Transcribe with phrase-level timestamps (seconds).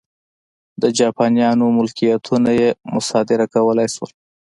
[0.81, 4.11] د جاپانیانو ملکیتونه یې مصادره کولای شول.